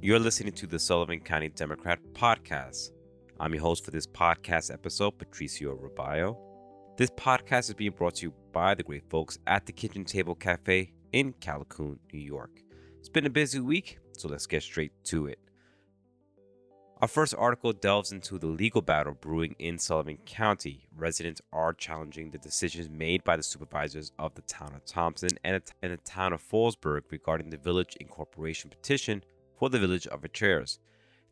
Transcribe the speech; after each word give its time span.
You're 0.00 0.20
listening 0.20 0.52
to 0.52 0.68
the 0.68 0.78
Sullivan 0.78 1.18
County 1.18 1.48
Democrat 1.48 1.98
Podcast. 2.12 2.90
I'm 3.40 3.52
your 3.52 3.62
host 3.62 3.84
for 3.84 3.90
this 3.90 4.06
podcast 4.06 4.72
episode, 4.72 5.18
Patricio 5.18 5.74
Rubayo. 5.74 6.36
This 6.96 7.10
podcast 7.10 7.68
is 7.68 7.74
being 7.74 7.90
brought 7.90 8.14
to 8.16 8.26
you 8.26 8.34
by 8.52 8.76
the 8.76 8.84
great 8.84 9.10
folks 9.10 9.40
at 9.48 9.66
the 9.66 9.72
Kitchen 9.72 10.04
Table 10.04 10.36
Cafe 10.36 10.92
in 11.12 11.32
Callicoon, 11.40 11.98
New 12.12 12.20
York. 12.20 12.62
It's 13.00 13.08
been 13.08 13.26
a 13.26 13.30
busy 13.30 13.58
week, 13.58 13.98
so 14.12 14.28
let's 14.28 14.46
get 14.46 14.62
straight 14.62 14.92
to 15.06 15.26
it. 15.26 15.40
Our 17.02 17.08
first 17.08 17.34
article 17.36 17.72
delves 17.72 18.12
into 18.12 18.38
the 18.38 18.46
legal 18.46 18.82
battle 18.82 19.14
brewing 19.14 19.56
in 19.58 19.78
Sullivan 19.78 20.18
County. 20.24 20.86
Residents 20.96 21.40
are 21.52 21.72
challenging 21.72 22.30
the 22.30 22.38
decisions 22.38 22.88
made 22.88 23.24
by 23.24 23.36
the 23.36 23.42
supervisors 23.42 24.12
of 24.16 24.32
the 24.36 24.42
town 24.42 24.74
of 24.76 24.84
Thompson 24.84 25.30
and 25.42 25.60
the 25.82 25.96
town 26.04 26.32
of 26.32 26.40
Fallsburg 26.40 27.02
regarding 27.10 27.50
the 27.50 27.56
village 27.56 27.96
incorporation 27.98 28.70
petition 28.70 29.24
for 29.58 29.68
the 29.68 29.78
village 29.78 30.06
of 30.06 30.22
Ateres. 30.22 30.78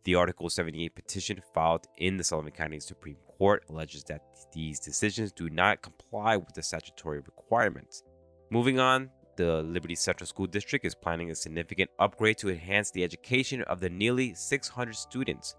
The 0.04 0.14
Article 0.14 0.50
78 0.50 0.94
petition 0.94 1.40
filed 1.54 1.86
in 1.98 2.16
the 2.16 2.24
Sullivan 2.24 2.52
County 2.52 2.80
Supreme 2.80 3.16
Court 3.38 3.64
alleges 3.68 4.04
that 4.04 4.22
these 4.52 4.80
decisions 4.80 5.32
do 5.32 5.48
not 5.50 5.82
comply 5.82 6.36
with 6.36 6.54
the 6.54 6.62
statutory 6.62 7.20
requirements. 7.20 8.02
Moving 8.50 8.78
on, 8.78 9.10
the 9.36 9.62
Liberty 9.62 9.94
Central 9.94 10.26
School 10.26 10.46
District 10.46 10.84
is 10.84 10.94
planning 10.94 11.30
a 11.30 11.34
significant 11.34 11.90
upgrade 11.98 12.38
to 12.38 12.50
enhance 12.50 12.90
the 12.90 13.04
education 13.04 13.62
of 13.62 13.80
the 13.80 13.90
nearly 13.90 14.34
600 14.34 14.94
students. 14.94 15.56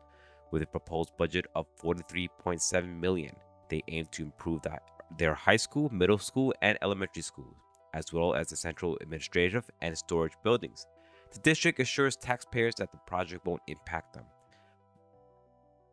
With 0.52 0.62
a 0.62 0.68
proposed 0.68 1.12
budget 1.18 1.46
of 1.56 1.68
43.7 1.82 3.00
million, 3.00 3.36
they 3.70 3.84
aim 3.90 4.08
to 4.12 4.24
improve 4.24 4.62
that, 4.64 4.82
their 5.18 5.36
high 5.36 5.58
school, 5.58 5.90
middle 5.90 6.18
school, 6.18 6.54
and 6.62 6.78
elementary 6.82 7.22
schools, 7.22 7.58
as 7.94 8.12
well 8.14 8.34
as 8.34 8.48
the 8.48 8.56
central 8.56 8.98
administrative 9.02 9.70
and 9.82 9.98
storage 9.98 10.34
buildings. 10.44 10.88
The 11.32 11.40
district 11.40 11.80
assures 11.80 12.16
taxpayers 12.16 12.76
that 12.76 12.92
the 12.92 13.00
project 13.06 13.46
won't 13.46 13.62
impact 13.68 14.14
them. 14.14 14.26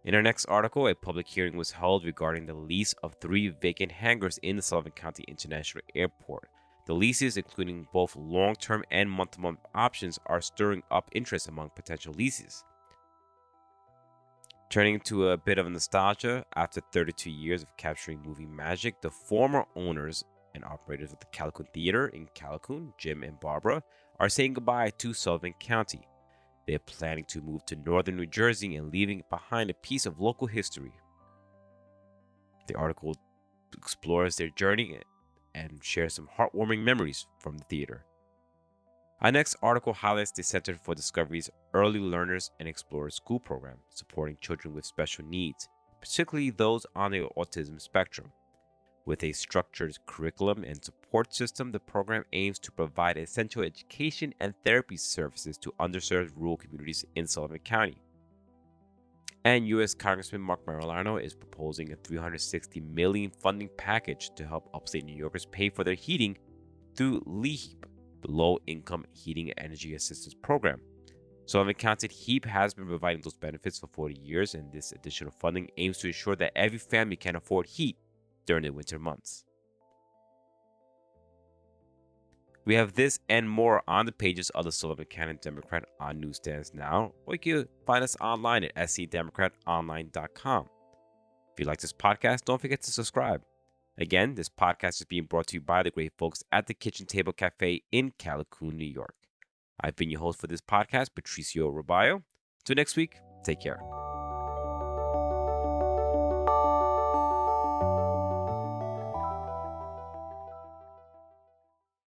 In 0.05 0.15
our 0.15 0.23
next 0.23 0.45
article, 0.47 0.87
a 0.87 0.95
public 0.95 1.27
hearing 1.27 1.57
was 1.57 1.73
held 1.73 2.05
regarding 2.05 2.45
the 2.45 2.55
lease 2.55 2.95
of 3.03 3.15
three 3.21 3.49
vacant 3.49 3.91
hangars 3.91 4.39
in 4.43 4.57
the 4.57 4.63
Sullivan 4.63 4.93
County 4.93 5.25
International 5.27 5.83
Airport. 5.95 6.51
The 6.87 6.95
leases, 6.95 7.39
including 7.39 7.89
both 7.93 8.15
long 8.15 8.55
term 8.55 8.85
and 8.91 9.11
month 9.11 9.33
to 9.33 9.41
month 9.41 9.61
options, 9.75 10.19
are 10.27 10.43
stirring 10.43 10.83
up 10.91 11.09
interest 11.13 11.49
among 11.49 11.71
potential 11.71 12.13
leases. 12.13 12.65
Turning 14.69 15.01
to 15.01 15.31
a 15.31 15.39
bit 15.39 15.57
of 15.57 15.71
nostalgia, 15.71 16.45
after 16.55 16.83
32 16.93 17.31
years 17.31 17.63
of 17.63 17.75
capturing 17.79 18.21
movie 18.21 18.45
magic, 18.45 19.01
the 19.01 19.11
former 19.11 19.65
owners 19.75 20.25
and 20.55 20.65
operators 20.65 21.13
of 21.13 21.19
the 21.21 21.27
Callicoon 21.27 21.69
Theater 21.73 22.09
in 22.09 22.29
Callicoon, 22.35 22.93
Jim 22.99 23.23
and 23.23 23.39
Barbara, 23.41 23.83
are 24.21 24.29
saying 24.29 24.55
goodbye 24.55 24.91
to 24.99 25.13
Sullivan 25.13 25.55
County. 25.59 26.07
They 26.67 26.75
are 26.75 26.81
planning 26.81 27.25
to 27.27 27.43
move 27.43 27.67
to 27.67 27.77
northern 27.77 28.17
New 28.17 28.27
Jersey 28.27 28.77
and 28.77 28.93
leaving 28.93 29.23
behind 29.29 29.71
a 29.71 29.75
piece 29.75 30.07
of 30.07 30.21
local 30.21 30.47
history. 30.47 30.93
The 32.67 32.77
article 32.77 33.17
explores 33.77 34.37
their 34.37 34.49
journey 34.49 34.99
and 35.55 35.81
shares 35.83 36.15
some 36.15 36.29
heartwarming 36.39 36.83
memories 36.83 37.27
from 37.39 37.59
the 37.59 37.65
theater. 37.65 38.05
Our 39.21 39.33
next 39.33 39.57
article 39.63 39.93
highlights 39.93 40.33
the 40.33 40.43
Center 40.43 40.75
for 40.75 40.95
Discovery's 40.95 41.51
Early 41.73 42.01
Learners 42.01 42.51
and 42.59 42.69
Explorers 42.69 43.17
School 43.17 43.41
program, 43.41 43.79
supporting 43.91 44.37
children 44.41 44.75
with 44.75 44.85
special 44.85 45.25
needs, 45.25 45.69
particularly 46.01 46.51
those 46.51 46.87
on 46.95 47.13
the 47.13 47.29
autism 47.37 47.81
spectrum. 47.81 48.33
With 49.07 49.23
a 49.23 49.33
structured 49.33 49.99
curriculum 50.07 50.65
and 50.65 50.83
support 50.83 51.35
system, 51.35 51.73
the 51.73 51.81
program 51.81 52.25
aims 52.33 52.59
to 52.61 52.73
provide 52.73 53.19
essential 53.19 53.63
education 53.63 54.33
and 54.41 54.55
therapy 54.65 54.97
services 54.97 55.59
to 55.59 55.75
underserved 55.79 56.31
rural 56.35 56.57
communities 56.57 57.05
in 57.15 57.27
Sullivan 57.27 57.59
County. 57.59 57.99
And 59.45 59.69
U.S. 59.69 59.93
Congressman 59.93 60.41
Mark 60.41 60.65
Molinaro 60.65 61.23
is 61.23 61.35
proposing 61.35 61.93
a 61.93 61.97
360 61.97 62.81
million 62.81 63.31
funding 63.31 63.69
package 63.77 64.31
to 64.37 64.47
help 64.47 64.71
upstate 64.73 65.05
New 65.05 65.15
Yorkers 65.15 65.45
pay 65.45 65.69
for 65.69 65.85
their 65.85 65.93
heating 65.93 66.39
through 66.97 67.21
LIHEAP, 67.27 67.85
the 68.23 68.31
Low 68.31 68.59
Income 68.67 69.05
Heating 69.13 69.53
Energy 69.59 69.95
Assistance 69.97 70.33
Program. 70.33 70.81
Sullivan 71.45 71.75
County 71.75 72.09
HEAP 72.09 72.47
has 72.47 72.73
been 72.73 72.87
providing 72.87 73.21
those 73.21 73.37
benefits 73.37 73.79
for 73.79 73.89
40 73.89 74.15
years, 74.15 74.55
and 74.55 74.73
this 74.73 74.93
additional 74.93 75.35
funding 75.39 75.69
aims 75.77 75.99
to 75.99 76.07
ensure 76.07 76.37
that 76.37 76.53
every 76.57 76.79
family 76.79 77.17
can 77.17 77.37
afford 77.37 77.67
heat 77.67 77.99
during 78.47 78.63
the 78.65 78.71
winter 78.71 78.99
months. 78.99 79.45
We 82.67 82.75
have 82.77 82.95
this 82.95 83.19
and 83.29 83.49
more 83.49 83.83
on 83.87 84.07
the 84.07 84.13
pages 84.13 84.49
of 84.51 84.65
the 84.65 84.73
Sullivan 84.73 85.05
County 85.05 85.35
Democrat 85.41 85.85
on 86.01 86.19
newsstands 86.19 86.73
now, 86.73 87.13
or 87.27 87.35
you 87.35 87.39
can 87.39 87.69
find 87.87 88.03
us 88.03 88.17
online 88.21 88.65
at 88.65 88.75
scdemocratonline.com. 88.77 90.69
If 91.53 91.61
you 91.61 91.67
like 91.67 91.81
this 91.81 91.93
podcast, 91.93 92.47
don't 92.47 92.61
forget 92.61 92.81
to 92.83 92.91
subscribe. 92.91 93.43
Again, 93.99 94.35
this 94.35 94.49
podcast 94.49 95.01
is 95.01 95.05
being 95.05 95.25
brought 95.25 95.47
to 95.49 95.55
you 95.55 95.61
by 95.61 95.83
the 95.83 95.91
great 95.91 96.13
folks 96.19 96.43
at 96.51 96.67
the 96.67 96.75
Kitchen 96.75 97.07
Table 97.07 97.33
Cafe 97.33 97.83
in 97.93 98.13
Callicoon, 98.19 98.75
New 98.75 98.87
York. 98.87 99.15
I've 99.81 99.95
been 99.95 100.11
your 100.11 100.21
host 100.21 100.41
for 100.41 100.47
this 100.47 100.61
podcast, 100.61 101.15
Patricio 101.15 101.71
Rubayo. 101.71 102.23
Till 102.65 102.77
next 102.77 102.97
week, 102.97 103.17
take 103.45 103.61
care. 103.61 103.81